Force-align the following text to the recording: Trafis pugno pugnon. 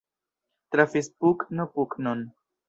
Trafis 0.75 1.09
pugno 1.19 1.69
pugnon. 1.77 2.27